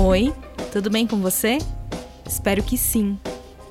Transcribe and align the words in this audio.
Oi, 0.00 0.32
tudo 0.70 0.88
bem 0.88 1.08
com 1.08 1.16
você? 1.20 1.58
Espero 2.24 2.62
que 2.62 2.78
sim. 2.78 3.18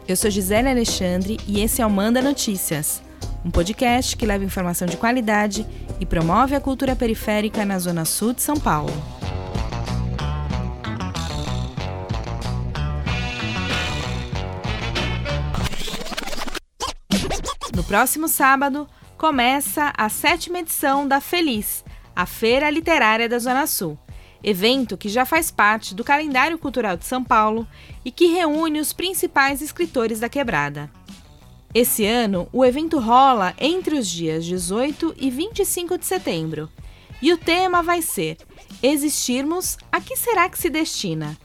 Eu 0.06 0.14
sou 0.18 0.30
Gisele 0.30 0.68
Alexandre 0.68 1.40
e 1.48 1.62
esse 1.62 1.82
é 1.82 1.86
o 1.86 1.90
Manda 1.90 2.22
Notícias, 2.22 3.02
um 3.46 3.50
podcast 3.50 4.18
que 4.18 4.26
leva 4.26 4.44
informação 4.44 4.86
de 4.86 4.98
qualidade 4.98 5.66
e 6.02 6.06
promove 6.06 6.54
a 6.54 6.60
cultura 6.60 6.98
periférica 6.98 7.64
na 7.64 7.80
Zona 7.80 8.04
Sul 8.04 8.34
de 8.34 8.42
São 8.42 8.58
Paulo. 8.58 8.92
No 17.74 17.86
próximo 17.86 18.28
sábado, 18.28 18.86
começa 19.18 19.94
a 19.98 20.10
sétima 20.10 20.60
edição 20.60 21.08
da 21.08 21.22
Feliz, 21.22 21.86
a 22.14 22.26
Feira 22.26 22.70
Literária 22.70 23.30
da 23.30 23.40
Zona 23.40 23.66
Sul 23.66 23.98
evento 24.44 24.98
que 24.98 25.10
já 25.10 25.26
faz 25.26 25.52
parte 25.52 25.94
do 25.94 26.04
calendário 26.04 26.58
cultural 26.58 26.98
de 26.98 27.06
São 27.06 27.24
Paulo 27.24 27.68
e 28.04 28.12
que 28.12 28.28
reúne 28.28 28.80
os 28.80 28.94
principais 28.94 29.62
escritores 29.62 30.20
da 30.20 30.30
quebrada. 30.30 30.90
Esse 31.74 32.06
ano, 32.06 32.48
o 32.52 32.66
evento 32.66 33.00
rola 33.00 33.54
entre 33.60 33.98
os 33.98 34.08
dias 34.08 34.46
18 34.46 35.16
e 35.18 35.30
25 35.30 35.98
de 35.98 36.06
setembro. 36.06 36.70
E 37.22 37.34
o 37.34 37.38
tema 37.38 37.82
vai 37.82 38.02
ser 38.02 38.38
Existirmos, 38.82 39.78
a 39.92 40.00
que 40.00 40.16
será 40.16 40.48
que 40.48 40.58
se 40.58 40.70
destina? 40.70 41.36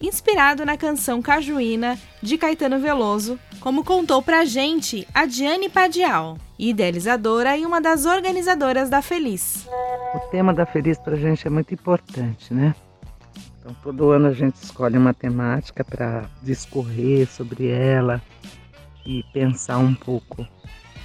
Inspirado 0.00 0.64
na 0.64 0.76
canção 0.76 1.22
Cajuína 1.22 1.98
de 2.20 2.36
Caetano 2.36 2.78
Veloso, 2.78 3.38
como 3.60 3.84
contou 3.84 4.20
pra 4.20 4.44
gente 4.44 5.06
a 5.14 5.24
Diane 5.24 5.68
Padial, 5.68 6.36
idealizadora 6.58 7.56
e 7.56 7.64
uma 7.64 7.80
das 7.80 8.04
organizadoras 8.04 8.90
da 8.90 9.00
Feliz. 9.00 9.66
O 10.14 10.20
tema 10.30 10.52
da 10.52 10.66
Feliz 10.66 10.98
para 10.98 11.14
a 11.14 11.18
gente 11.18 11.46
é 11.46 11.50
muito 11.50 11.72
importante, 11.72 12.52
né? 12.52 12.74
Então, 13.58 13.74
todo 13.82 14.10
ano 14.10 14.26
a 14.26 14.32
gente 14.32 14.56
escolhe 14.56 14.98
uma 14.98 15.14
temática 15.14 15.82
para 15.82 16.28
discorrer 16.42 17.26
sobre 17.26 17.68
ela 17.68 18.20
e 19.06 19.22
pensar 19.32 19.78
um 19.78 19.94
pouco. 19.94 20.46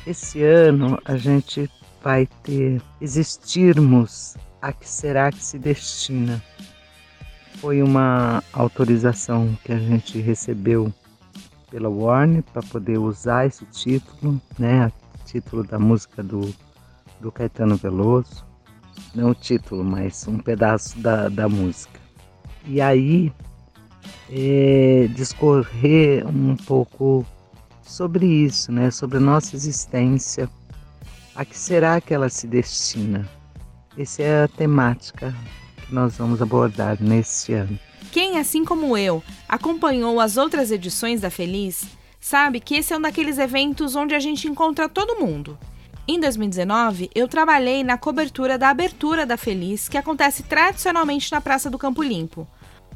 Esse 0.05 0.44
ano 0.44 0.99
a 1.05 1.16
gente 1.16 1.69
vai 2.03 2.27
ter 2.44 2.81
Existirmos, 2.99 4.36
a 4.61 4.73
que 4.73 4.88
será 4.88 5.31
que 5.31 5.44
se 5.44 5.58
destina? 5.58 6.44
Foi 7.61 7.81
uma 7.81 8.44
autorização 8.52 9.58
que 9.64 9.71
a 9.71 9.80
gente 9.80 10.19
recebeu 10.19 10.94
pela 11.71 11.88
Warner 11.88 12.44
para 12.44 12.61
poder 12.64 12.97
usar 12.97 13.45
esse 13.45 13.66
título, 13.66 14.42
né? 14.59 14.92
título 15.25 15.64
da 15.64 15.77
música 15.77 16.23
do, 16.23 16.53
do 17.21 17.31
Caetano 17.31 17.75
Veloso. 17.77 18.46
Não 19.13 19.31
o 19.31 19.35
título, 19.35 19.83
mas 19.83 20.27
um 20.27 20.37
pedaço 20.37 20.99
da, 20.99 21.29
da 21.29 21.49
música. 21.49 21.99
E 22.65 22.81
aí, 22.81 23.31
é, 24.29 25.07
discorrer 25.13 26.27
um 26.27 26.55
pouco 26.55 27.25
sobre 27.81 28.25
isso, 28.25 28.71
né? 28.71 28.91
sobre 28.91 29.17
a 29.17 29.21
nossa 29.21 29.55
existência. 29.55 30.49
A 31.35 31.45
que 31.45 31.57
será 31.57 32.01
que 32.01 32.13
ela 32.13 32.29
se 32.29 32.47
destina? 32.47 33.27
Essa 33.97 34.23
é 34.23 34.43
a 34.43 34.47
temática 34.47 35.33
que 35.85 35.93
nós 35.93 36.17
vamos 36.17 36.41
abordar 36.41 36.97
nesse 37.01 37.53
ano. 37.53 37.79
Quem, 38.11 38.37
assim 38.37 38.63
como 38.63 38.97
eu, 38.97 39.23
acompanhou 39.47 40.19
as 40.19 40.37
outras 40.37 40.71
edições 40.71 41.21
da 41.21 41.29
Feliz, 41.29 41.85
sabe 42.19 42.59
que 42.59 42.75
esse 42.75 42.93
é 42.93 42.97
um 42.97 43.01
daqueles 43.01 43.37
eventos 43.37 43.95
onde 43.95 44.13
a 44.13 44.19
gente 44.19 44.47
encontra 44.47 44.89
todo 44.89 45.19
mundo. 45.19 45.57
Em 46.09 46.22
2019, 46.22 47.09
eu 47.13 47.27
trabalhei 47.27 47.83
na 47.83 47.97
cobertura 47.97 48.58
da 48.58 48.69
abertura 48.69 49.25
da 49.25 49.36
Feliz, 49.36 49.89
que 49.89 49.97
acontece 49.97 50.41
tradicionalmente 50.41 51.30
na 51.33 51.41
Praça 51.41 51.69
do 51.69 51.77
Campo 51.77 52.02
Limpo. 52.02 52.47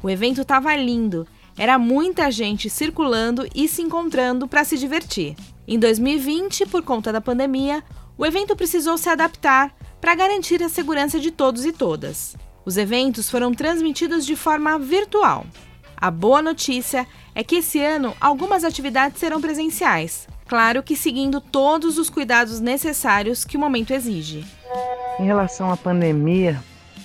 O 0.02 0.08
evento 0.08 0.40
estava 0.40 0.74
lindo, 0.74 1.28
era 1.58 1.78
muita 1.78 2.30
gente 2.30 2.70
circulando 2.70 3.46
e 3.54 3.68
se 3.68 3.82
encontrando 3.82 4.48
para 4.48 4.64
se 4.64 4.78
divertir. 4.78 5.36
Em 5.68 5.78
2020, 5.78 6.64
por 6.64 6.82
conta 6.82 7.12
da 7.12 7.20
pandemia, 7.20 7.84
o 8.16 8.24
evento 8.24 8.56
precisou 8.56 8.96
se 8.96 9.10
adaptar 9.10 9.76
para 10.00 10.14
garantir 10.14 10.62
a 10.62 10.70
segurança 10.70 11.20
de 11.20 11.30
todos 11.30 11.66
e 11.66 11.72
todas. 11.72 12.34
Os 12.64 12.78
eventos 12.78 13.28
foram 13.28 13.52
transmitidos 13.52 14.24
de 14.24 14.34
forma 14.34 14.78
virtual. 14.78 15.44
A 15.94 16.10
boa 16.10 16.40
notícia 16.40 17.06
é 17.34 17.44
que 17.44 17.56
esse 17.56 17.78
ano 17.78 18.16
algumas 18.18 18.64
atividades 18.64 19.20
serão 19.20 19.38
presenciais, 19.38 20.26
claro 20.52 20.82
que 20.82 20.94
seguindo 20.94 21.40
todos 21.40 21.96
os 21.96 22.10
cuidados 22.10 22.60
necessários 22.60 23.42
que 23.42 23.56
o 23.56 23.60
momento 23.60 23.94
exige. 23.94 24.44
Em 25.18 25.24
relação 25.24 25.72
à 25.72 25.78
pandemia, 25.78 26.62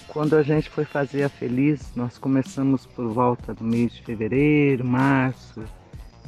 quando 0.09 0.35
a 0.35 0.43
gente 0.43 0.69
foi 0.69 0.83
fazer 0.83 1.23
a 1.23 1.29
Feliz, 1.29 1.93
nós 1.95 2.17
começamos 2.17 2.85
por 2.85 3.07
volta 3.07 3.53
do 3.53 3.63
mês 3.63 3.93
de 3.93 4.01
fevereiro, 4.01 4.83
março. 4.83 5.63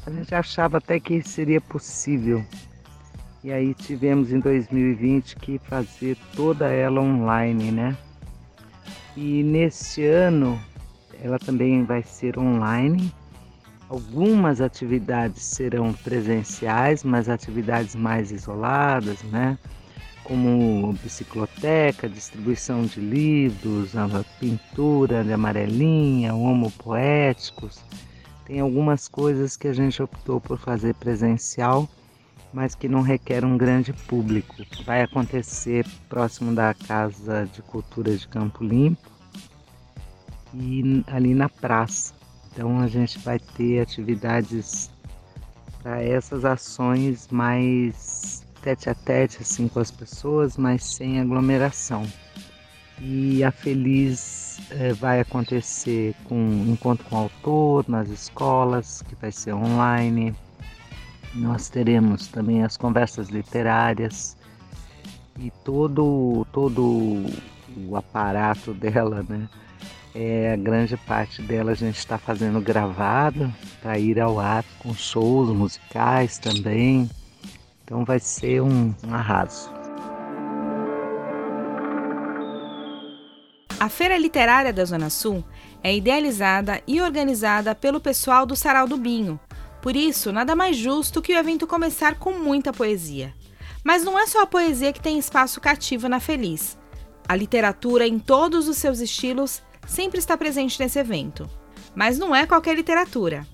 A 0.08 0.10
gente 0.10 0.34
achava 0.34 0.78
até 0.78 0.98
que 0.98 1.22
seria 1.22 1.60
possível. 1.60 2.42
E 3.44 3.52
aí 3.52 3.74
tivemos 3.74 4.32
em 4.32 4.40
2020 4.40 5.36
que 5.36 5.60
fazer 5.60 6.16
toda 6.38 6.70
ela 6.70 7.02
online, 7.02 7.70
né? 7.70 7.98
E 9.18 9.44
neste 9.44 10.06
ano 10.06 10.58
ela 11.22 11.38
também 11.38 11.84
vai 11.84 12.02
ser 12.02 12.40
online. 12.40 13.14
Algumas 13.90 14.62
atividades 14.62 15.42
serão 15.42 15.92
presenciais, 15.92 17.04
mas 17.04 17.28
atividades 17.28 17.96
mais 17.96 18.32
isoladas, 18.32 19.24
né? 19.24 19.58
Como 20.24 20.94
bicicloteca, 21.02 22.08
distribuição 22.08 22.84
de 22.84 23.00
livros, 23.00 23.94
pintura 24.40 25.24
de 25.24 25.34
amarelinha, 25.34 26.36
homopoéticos. 26.36 27.84
Tem 28.46 28.60
algumas 28.60 29.08
coisas 29.08 29.58
que 29.58 29.68
a 29.68 29.74
gente 29.74 30.04
optou 30.04 30.40
por 30.40 30.60
fazer 30.60 30.94
presencial, 30.94 31.90
mas 32.54 32.76
que 32.76 32.88
não 32.88 33.02
requer 33.02 33.44
um 33.44 33.58
grande 33.58 33.92
público. 33.92 34.56
Vai 34.86 35.02
acontecer 35.02 35.84
próximo 36.08 36.54
da 36.54 36.76
Casa 36.76 37.50
de 37.52 37.64
Cultura 37.64 38.16
de 38.16 38.28
Campo 38.28 38.64
Limpo 38.64 39.10
e 40.54 41.04
ali 41.08 41.34
na 41.34 41.50
praça. 41.50 42.19
Então 42.52 42.80
a 42.80 42.88
gente 42.88 43.20
vai 43.20 43.40
ter 43.40 43.82
atividades 43.82 44.92
para 45.82 46.04
essas 46.04 46.44
ações 46.44 47.28
mais 47.30 48.46
tete 48.62 48.90
a 48.90 48.96
tete 48.96 49.40
assim 49.42 49.68
com 49.68 49.80
as 49.80 49.92
pessoas, 49.92 50.58
mas 50.58 50.84
sem 50.84 51.20
aglomeração. 51.20 52.06
E 53.02 53.44
a 53.46 53.52
Feliz 53.52 54.60
eh, 54.72 54.92
vai 54.94 55.22
acontecer 55.22 56.14
com 56.26 56.66
encontro 56.68 57.06
com 57.06 57.16
o 57.16 57.20
autor 57.20 57.86
nas 57.88 58.10
escolas, 58.10 59.02
que 59.08 59.16
vai 59.16 59.32
ser 59.32 59.54
online. 59.54 60.36
Nós 61.34 61.70
teremos 61.70 62.28
também 62.28 62.64
as 62.64 62.76
conversas 62.76 63.30
literárias 63.30 64.36
e 65.40 65.50
todo 65.64 66.46
todo 66.52 67.26
o 67.78 67.96
aparato 67.96 68.74
dela, 68.76 69.26
né? 69.30 69.48
É, 70.14 70.54
a 70.54 70.56
grande 70.56 70.98
parte 70.98 71.42
dela 71.42 71.72
a 71.72 71.76
gente 71.76 71.98
está 71.98 72.18
fazendo 72.18 72.60
gravado 72.60 73.54
para 73.82 74.00
ir 74.00 74.20
ao 74.20 74.40
ar 74.40 74.66
com 74.80 74.94
shows 74.94 75.50
musicais 75.50 76.40
também. 76.40 77.10
Então 77.84 78.04
vai 78.04 78.20
ser 78.20 78.62
um, 78.62 78.94
um 79.08 79.14
arraso. 79.14 79.72
A 83.80 83.88
Feira 83.88 84.18
Literária 84.18 84.74
da 84.74 84.84
Zona 84.84 85.10
Sul 85.10 85.44
é 85.82 85.96
idealizada 85.96 86.82
e 86.86 87.00
organizada 87.02 87.74
pelo 87.74 88.02
pessoal 88.02 88.46
do 88.46 88.56
Sarau 88.56 88.88
do 88.88 88.98
Binho. 88.98 89.40
Por 89.82 89.96
isso, 89.96 90.34
nada 90.34 90.56
mais 90.56 90.76
justo 90.76 91.22
que 91.22 91.34
o 91.34 91.38
evento 91.38 91.66
começar 91.66 92.16
com 92.16 92.34
muita 92.34 92.74
poesia. 92.74 93.34
Mas 93.84 94.04
não 94.04 94.20
é 94.20 94.28
só 94.28 94.42
a 94.42 94.48
poesia 94.48 94.92
que 94.92 95.00
tem 95.00 95.18
espaço 95.18 95.62
cativo 95.62 96.10
na 96.10 96.20
Feliz. 96.20 96.78
A 97.28 97.36
literatura, 97.36 98.06
em 98.06 98.20
todos 98.20 98.68
os 98.68 98.78
seus 98.78 99.00
estilos, 99.00 99.62
sempre 99.90 100.20
está 100.20 100.38
presente 100.38 100.80
nesse 100.80 101.00
evento. 101.00 101.50
Mas 101.96 102.20
não 102.20 102.36
é 102.36 102.46
qualquer 102.46 102.76
literatura. 102.76 103.46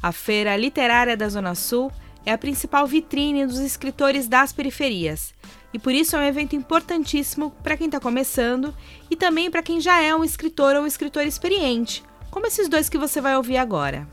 A 0.00 0.12
Feira 0.12 0.56
Literária 0.56 1.16
da 1.16 1.28
Zona 1.28 1.54
Sul 1.54 1.90
é 2.24 2.32
a 2.32 2.38
principal 2.38 2.86
vitrine 2.86 3.44
dos 3.44 3.58
escritores 3.58 4.28
das 4.28 4.52
periferias 4.52 5.34
e 5.72 5.78
por 5.78 5.92
isso 5.92 6.14
é 6.14 6.20
um 6.20 6.24
evento 6.24 6.54
importantíssimo 6.54 7.50
para 7.62 7.76
quem 7.76 7.86
está 7.86 7.98
começando 7.98 8.74
e 9.10 9.16
também 9.16 9.50
para 9.50 9.62
quem 9.62 9.80
já 9.80 10.00
é 10.00 10.14
um 10.14 10.22
escritor 10.22 10.76
ou 10.76 10.86
escritor 10.86 11.24
experiente, 11.24 12.04
como 12.30 12.46
esses 12.46 12.68
dois 12.68 12.88
que 12.88 12.98
você 12.98 13.20
vai 13.20 13.36
ouvir 13.36 13.56
agora. 13.56 14.08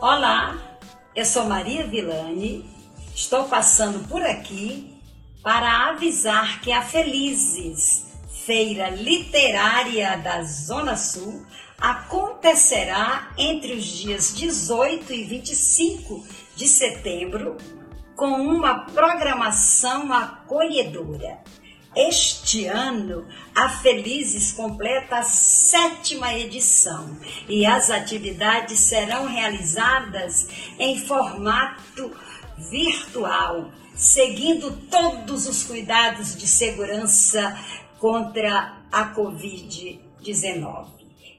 Olá, 0.00 0.56
eu 1.14 1.24
sou 1.24 1.44
Maria 1.44 1.86
Vilani, 1.86 2.64
estou 3.14 3.44
passando 3.44 4.08
por 4.08 4.22
aqui 4.22 4.94
para 5.42 5.88
avisar 5.88 6.60
que 6.60 6.72
a 6.72 6.80
Felizes 6.80 8.07
Feira 8.48 8.88
Literária 8.88 10.16
da 10.16 10.42
Zona 10.42 10.96
Sul 10.96 11.44
acontecerá 11.78 13.30
entre 13.36 13.74
os 13.74 13.84
dias 13.84 14.34
18 14.34 15.12
e 15.12 15.24
25 15.24 16.26
de 16.56 16.66
setembro 16.66 17.58
com 18.16 18.30
uma 18.40 18.86
programação 18.86 20.10
acolhedora. 20.10 21.40
Este 21.94 22.64
ano, 22.64 23.28
a 23.54 23.68
Felizes 23.68 24.52
completa 24.52 25.18
a 25.18 25.22
sétima 25.22 26.32
edição 26.32 27.18
e 27.50 27.66
as 27.66 27.90
atividades 27.90 28.80
serão 28.80 29.26
realizadas 29.26 30.48
em 30.78 30.98
formato 30.98 32.10
virtual, 32.56 33.70
seguindo 33.94 34.70
todos 34.90 35.46
os 35.46 35.64
cuidados 35.64 36.34
de 36.34 36.46
segurança 36.46 37.54
contra 37.98 38.82
a 38.90 39.14
Covid-19. 39.14 40.86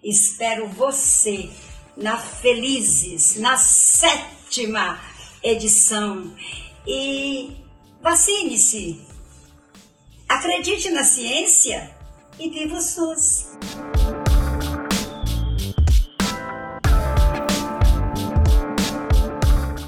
Espero 0.04 0.68
você 0.68 1.50
na 1.98 2.18
Felizes, 2.18 3.36
na 3.38 3.58
sétima 3.58 5.00
edição. 5.44 6.34
E 6.88 7.58
vacine-se. 8.02 9.02
Acredite 10.28 10.90
na 10.92 11.04
ciência 11.04 11.96
e 12.40 12.50
viva 12.50 12.78
o 12.78 12.82
SUS. 12.82 13.58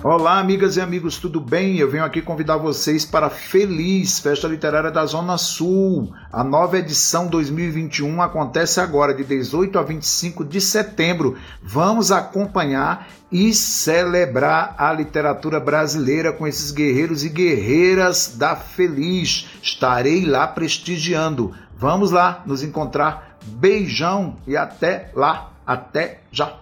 Olá, 0.03 0.39
amigas 0.39 0.77
e 0.77 0.81
amigos, 0.81 1.19
tudo 1.19 1.39
bem? 1.39 1.77
Eu 1.77 1.87
venho 1.87 2.03
aqui 2.03 2.23
convidar 2.23 2.57
vocês 2.57 3.05
para 3.05 3.29
Feliz 3.29 4.17
Festa 4.17 4.47
Literária 4.47 4.89
da 4.89 5.05
Zona 5.05 5.37
Sul. 5.37 6.11
A 6.33 6.43
nova 6.43 6.79
edição 6.79 7.27
2021 7.27 8.19
acontece 8.19 8.79
agora, 8.79 9.13
de 9.13 9.23
18 9.23 9.77
a 9.77 9.83
25 9.83 10.43
de 10.43 10.59
setembro. 10.59 11.37
Vamos 11.61 12.11
acompanhar 12.11 13.09
e 13.31 13.53
celebrar 13.53 14.73
a 14.75 14.91
literatura 14.91 15.59
brasileira 15.59 16.33
com 16.33 16.47
esses 16.47 16.71
guerreiros 16.71 17.23
e 17.23 17.29
guerreiras 17.29 18.33
da 18.35 18.55
Feliz. 18.55 19.49
Estarei 19.61 20.25
lá 20.25 20.47
prestigiando. 20.47 21.53
Vamos 21.77 22.09
lá 22.09 22.41
nos 22.47 22.63
encontrar. 22.63 23.37
Beijão 23.45 24.35
e 24.47 24.57
até 24.57 25.11
lá. 25.13 25.51
Até 25.63 26.21
já. 26.31 26.57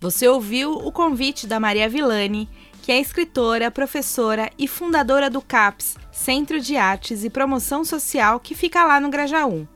Você 0.00 0.28
ouviu 0.28 0.72
o 0.72 0.92
convite 0.92 1.46
da 1.46 1.58
Maria 1.58 1.88
Villani 1.88 2.48
que 2.88 2.92
é 2.92 2.98
escritora, 2.98 3.70
professora 3.70 4.50
e 4.58 4.66
fundadora 4.66 5.28
do 5.28 5.42
CAPS, 5.42 5.98
Centro 6.10 6.58
de 6.58 6.78
Artes 6.78 7.22
e 7.22 7.28
Promoção 7.28 7.84
Social, 7.84 8.40
que 8.40 8.54
fica 8.54 8.82
lá 8.82 8.98
no 8.98 9.10
Grajaú. 9.10 9.68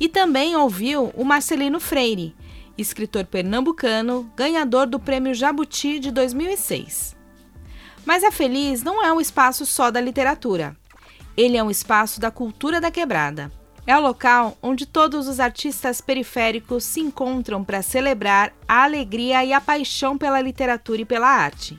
E 0.00 0.08
também 0.08 0.56
ouviu 0.56 1.12
o 1.14 1.26
Marcelino 1.26 1.78
Freire, 1.78 2.34
escritor 2.78 3.26
pernambucano, 3.26 4.32
ganhador 4.34 4.86
do 4.86 4.98
Prêmio 4.98 5.34
Jabuti 5.34 5.98
de 5.98 6.10
2006. 6.10 7.14
Mas 8.02 8.24
a 8.24 8.32
Feliz 8.32 8.82
não 8.82 9.04
é 9.04 9.12
um 9.12 9.20
espaço 9.20 9.66
só 9.66 9.90
da 9.90 10.00
literatura. 10.00 10.74
Ele 11.36 11.58
é 11.58 11.62
um 11.62 11.70
espaço 11.70 12.18
da 12.18 12.30
cultura 12.30 12.80
da 12.80 12.90
quebrada. 12.90 13.52
É 13.86 13.94
o 13.94 14.00
local 14.00 14.56
onde 14.62 14.86
todos 14.86 15.28
os 15.28 15.38
artistas 15.38 16.00
periféricos 16.00 16.82
se 16.84 17.00
encontram 17.00 17.62
para 17.62 17.82
celebrar 17.82 18.54
a 18.66 18.84
alegria 18.84 19.44
e 19.44 19.52
a 19.52 19.60
paixão 19.60 20.16
pela 20.16 20.40
literatura 20.40 21.02
e 21.02 21.04
pela 21.04 21.28
arte. 21.28 21.78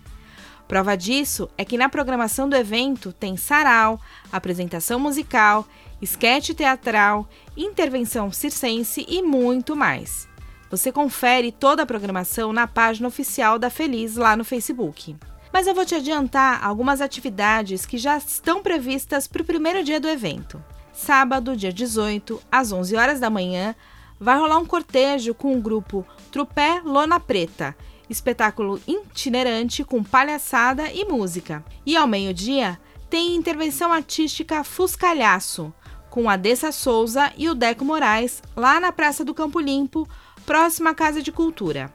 Prova 0.67 0.95
disso 0.97 1.47
é 1.57 1.63
que 1.63 1.77
na 1.77 1.89
programação 1.89 2.49
do 2.49 2.55
evento 2.55 3.13
tem 3.13 3.37
sarau, 3.37 3.99
apresentação 4.31 4.99
musical, 4.99 5.67
esquete 6.01 6.53
teatral, 6.53 7.27
intervenção 7.55 8.31
circense 8.31 9.05
e 9.07 9.21
muito 9.21 9.75
mais. 9.75 10.27
Você 10.71 10.91
confere 10.91 11.51
toda 11.51 11.83
a 11.83 11.85
programação 11.85 12.51
na 12.51 12.65
página 12.65 13.07
oficial 13.07 13.59
da 13.59 13.69
Feliz 13.69 14.15
lá 14.15 14.35
no 14.35 14.43
Facebook. 14.43 15.15
Mas 15.53 15.67
eu 15.67 15.75
vou 15.75 15.85
te 15.85 15.95
adiantar 15.95 16.65
algumas 16.65 16.99
atividades 16.99 17.85
que 17.85 17.97
já 17.97 18.17
estão 18.17 18.61
previstas 18.61 19.27
para 19.27 19.43
o 19.43 19.45
primeiro 19.45 19.83
dia 19.83 19.99
do 19.99 20.09
evento. 20.09 20.61
Sábado, 20.91 21.55
dia 21.55 21.71
18, 21.71 22.41
às 22.51 22.71
11 22.71 22.95
horas 22.95 23.19
da 23.19 23.29
manhã, 23.29 23.75
vai 24.19 24.37
rolar 24.37 24.57
um 24.57 24.65
cortejo 24.65 25.33
com 25.33 25.55
o 25.55 25.61
grupo 25.61 26.05
Trupé 26.31 26.81
Lona 26.83 27.19
Preta 27.19 27.75
espetáculo 28.09 28.81
itinerante 28.87 29.83
com 29.83 30.03
palhaçada 30.03 30.91
e 30.91 31.05
música. 31.05 31.63
E 31.85 31.95
ao 31.95 32.07
meio-dia 32.07 32.79
tem 33.09 33.35
intervenção 33.35 33.91
artística 33.91 34.63
Fuscalhaço, 34.63 35.73
com 36.09 36.29
a 36.29 36.35
Dessa 36.37 36.71
Souza 36.71 37.31
e 37.37 37.49
o 37.49 37.55
Deco 37.55 37.83
Moraes, 37.83 38.41
lá 38.55 38.79
na 38.79 38.91
Praça 38.91 39.23
do 39.23 39.33
Campo 39.33 39.59
Limpo, 39.59 40.07
próxima 40.45 40.91
à 40.91 40.95
Casa 40.95 41.21
de 41.21 41.31
Cultura. 41.31 41.93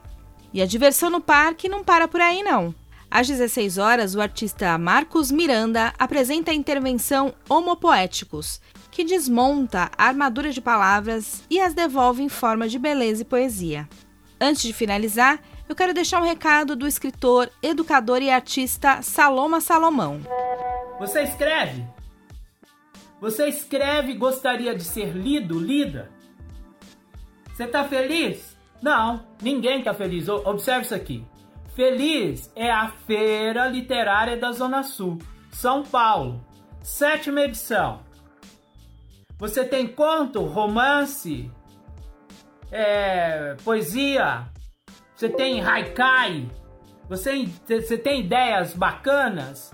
E 0.53 0.61
a 0.61 0.65
diversão 0.65 1.09
no 1.09 1.21
parque 1.21 1.69
não 1.69 1.83
para 1.83 2.07
por 2.07 2.21
aí 2.21 2.43
não. 2.43 2.75
Às 3.09 3.27
16 3.27 3.77
horas, 3.77 4.15
o 4.15 4.21
artista 4.21 4.77
Marcos 4.77 5.31
Miranda 5.31 5.93
apresenta 5.99 6.51
a 6.51 6.53
intervenção 6.53 7.33
Homopoéticos, 7.49 8.61
que 8.89 9.03
desmonta 9.03 9.91
a 9.97 10.05
armadura 10.05 10.51
de 10.51 10.61
palavras 10.61 11.43
e 11.49 11.59
as 11.59 11.73
devolve 11.73 12.23
em 12.23 12.29
forma 12.29 12.69
de 12.69 12.77
beleza 12.77 13.23
e 13.23 13.25
poesia. 13.25 13.87
Antes 14.39 14.63
de 14.63 14.73
finalizar, 14.73 15.41
eu 15.71 15.75
quero 15.75 15.93
deixar 15.93 16.19
um 16.21 16.25
recado 16.25 16.75
do 16.75 16.85
escritor, 16.85 17.49
educador 17.63 18.21
e 18.21 18.29
artista 18.29 19.01
Saloma 19.01 19.61
Salomão. 19.61 20.19
Você 20.99 21.21
escreve? 21.23 21.87
Você 23.21 23.47
escreve 23.47 24.11
e 24.11 24.17
gostaria 24.17 24.75
de 24.75 24.83
ser 24.83 25.15
lido, 25.15 25.57
lida? 25.57 26.11
Você 27.53 27.63
está 27.63 27.85
feliz? 27.85 28.57
Não, 28.81 29.25
ninguém 29.41 29.79
está 29.79 29.93
feliz. 29.93 30.27
Observe 30.27 30.81
isso 30.81 30.93
aqui. 30.93 31.25
Feliz 31.73 32.51
é 32.53 32.69
a 32.69 32.89
Feira 33.07 33.67
Literária 33.67 34.35
da 34.35 34.51
Zona 34.51 34.83
Sul, 34.83 35.19
São 35.53 35.83
Paulo, 35.83 36.45
sétima 36.83 37.43
edição. 37.43 38.01
Você 39.39 39.63
tem 39.63 39.87
conto, 39.87 40.43
romance, 40.43 41.49
é, 42.69 43.55
poesia, 43.63 44.51
você 45.21 45.29
tem 45.29 45.61
haikai, 45.61 46.49
você, 47.07 47.47
você 47.67 47.95
tem 47.95 48.21
ideias 48.21 48.73
bacanas 48.73 49.71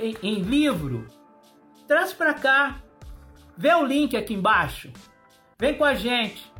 em, 0.00 0.16
em 0.22 0.40
livro, 0.40 1.06
traz 1.86 2.14
para 2.14 2.32
cá. 2.32 2.80
Vê 3.58 3.74
o 3.74 3.84
link 3.84 4.16
aqui 4.16 4.32
embaixo. 4.32 4.90
Vem 5.60 5.76
com 5.76 5.84
a 5.84 5.94
gente. 5.94 6.50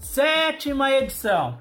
Sétima 0.00 0.90
edição. 0.90 1.60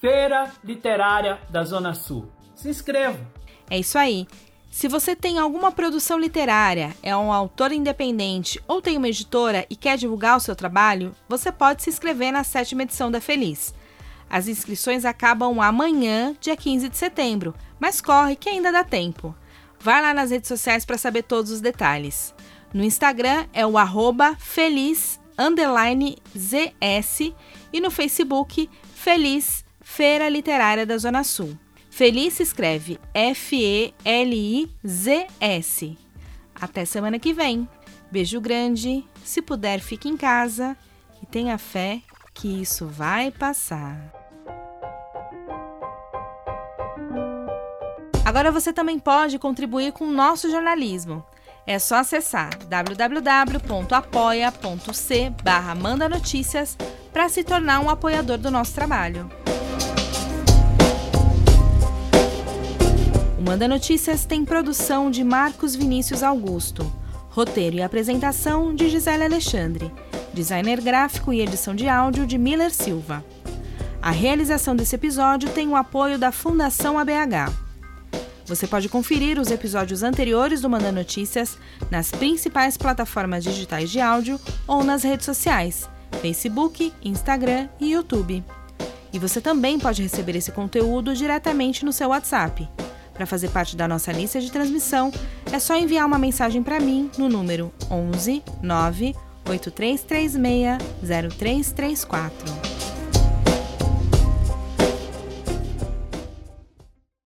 Feira 0.00 0.50
Literária 0.64 1.38
da 1.48 1.62
Zona 1.62 1.94
Sul. 1.94 2.28
Se 2.56 2.68
inscreva. 2.68 3.24
É 3.70 3.78
isso 3.78 3.96
aí. 3.98 4.26
Se 4.68 4.88
você 4.88 5.14
tem 5.14 5.38
alguma 5.38 5.70
produção 5.70 6.18
literária, 6.18 6.92
é 7.04 7.16
um 7.16 7.32
autor 7.32 7.70
independente 7.70 8.60
ou 8.66 8.82
tem 8.82 8.96
uma 8.96 9.08
editora 9.08 9.64
e 9.70 9.76
quer 9.76 9.96
divulgar 9.96 10.36
o 10.36 10.40
seu 10.40 10.56
trabalho, 10.56 11.14
você 11.28 11.52
pode 11.52 11.84
se 11.84 11.90
inscrever 11.90 12.32
na 12.32 12.42
sétima 12.42 12.82
edição 12.82 13.12
da 13.12 13.20
Feliz. 13.20 13.72
As 14.30 14.46
inscrições 14.46 15.04
acabam 15.04 15.60
amanhã, 15.60 16.36
dia 16.40 16.56
15 16.56 16.88
de 16.88 16.96
setembro, 16.96 17.52
mas 17.80 18.00
corre 18.00 18.36
que 18.36 18.48
ainda 18.48 18.70
dá 18.70 18.84
tempo. 18.84 19.34
Vai 19.80 20.00
lá 20.00 20.14
nas 20.14 20.30
redes 20.30 20.46
sociais 20.46 20.84
para 20.84 20.96
saber 20.96 21.24
todos 21.24 21.50
os 21.50 21.60
detalhes. 21.60 22.32
No 22.72 22.84
Instagram 22.84 23.46
é 23.52 23.66
o 23.66 23.76
arroba 23.76 24.36
feliz 24.38 25.18
ZS 26.36 27.32
e 27.72 27.80
no 27.80 27.90
Facebook 27.90 28.70
Feliz 28.94 29.64
Feira 29.80 30.28
Literária 30.28 30.86
da 30.86 30.96
Zona 30.96 31.24
Sul. 31.24 31.58
Feliz 31.90 32.34
se 32.34 32.44
escreve 32.44 33.00
F-E-L-I-Z-S. 33.12 33.96
Até 36.54 36.84
semana 36.84 37.18
que 37.18 37.32
vem. 37.32 37.66
Beijo 38.12 38.40
grande. 38.40 39.04
Se 39.24 39.42
puder, 39.42 39.80
fique 39.80 40.08
em 40.08 40.16
casa 40.16 40.76
e 41.22 41.26
tenha 41.26 41.58
fé 41.58 42.02
que 42.34 42.60
isso 42.60 42.86
vai 42.86 43.30
passar. 43.30 44.19
Agora 48.30 48.52
você 48.52 48.72
também 48.72 48.96
pode 48.96 49.40
contribuir 49.40 49.90
com 49.90 50.04
o 50.04 50.12
nosso 50.12 50.48
jornalismo. 50.48 51.24
É 51.66 51.80
só 51.80 51.96
acessar 51.96 52.56
www.apoia.c 52.68 53.32
barra 55.42 55.74
Manda 55.74 56.08
Notícias 56.08 56.78
para 57.12 57.28
se 57.28 57.42
tornar 57.42 57.80
um 57.80 57.90
apoiador 57.90 58.38
do 58.38 58.48
nosso 58.48 58.72
trabalho. 58.72 59.28
O 63.36 63.42
Manda 63.42 63.66
Notícias 63.66 64.24
tem 64.24 64.44
produção 64.44 65.10
de 65.10 65.24
Marcos 65.24 65.74
Vinícius 65.74 66.22
Augusto, 66.22 66.88
roteiro 67.30 67.78
e 67.78 67.82
apresentação 67.82 68.72
de 68.72 68.88
Gisele 68.88 69.24
Alexandre, 69.24 69.92
designer 70.32 70.80
gráfico 70.80 71.32
e 71.32 71.40
edição 71.40 71.74
de 71.74 71.88
áudio 71.88 72.24
de 72.28 72.38
Miller 72.38 72.72
Silva. 72.72 73.24
A 74.00 74.12
realização 74.12 74.76
desse 74.76 74.94
episódio 74.94 75.50
tem 75.50 75.66
o 75.66 75.74
apoio 75.74 76.16
da 76.16 76.30
Fundação 76.30 76.96
ABH. 76.96 77.59
Você 78.46 78.66
pode 78.66 78.88
conferir 78.88 79.38
os 79.38 79.50
episódios 79.50 80.02
anteriores 80.02 80.60
do 80.60 80.68
Manda 80.70 80.90
Notícias 80.90 81.56
nas 81.90 82.10
principais 82.10 82.76
plataformas 82.76 83.44
digitais 83.44 83.90
de 83.90 84.00
áudio 84.00 84.40
ou 84.66 84.82
nas 84.82 85.02
redes 85.02 85.26
sociais, 85.26 85.88
Facebook, 86.20 86.92
Instagram 87.02 87.68
e 87.80 87.92
YouTube. 87.92 88.44
E 89.12 89.18
você 89.18 89.40
também 89.40 89.78
pode 89.78 90.02
receber 90.02 90.36
esse 90.36 90.52
conteúdo 90.52 91.14
diretamente 91.14 91.84
no 91.84 91.92
seu 91.92 92.08
WhatsApp. 92.08 92.68
Para 93.12 93.26
fazer 93.26 93.50
parte 93.50 93.76
da 93.76 93.86
nossa 93.86 94.12
lista 94.12 94.40
de 94.40 94.50
transmissão, 94.50 95.12
é 95.52 95.58
só 95.58 95.76
enviar 95.76 96.06
uma 96.06 96.18
mensagem 96.18 96.62
para 96.62 96.80
mim 96.80 97.10
no 97.18 97.28
número 97.28 97.72
11 97.90 98.42
9 98.62 99.14
8336 99.46 100.78
0334. 101.02 102.69